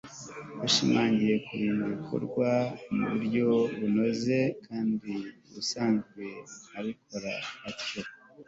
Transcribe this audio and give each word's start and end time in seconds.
Ashimangira 0.65 1.35
ku 1.45 1.51
bintu 1.61 1.83
bikorwa 1.93 2.49
mu 2.95 3.03
buryo 3.11 3.45
bunoze 3.77 4.37
kandi 4.65 5.11
ubusanzwe 5.47 6.23
abikora 6.79 7.33
atyo 7.69 8.01